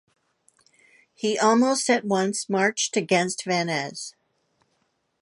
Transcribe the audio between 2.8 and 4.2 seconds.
against Vannes.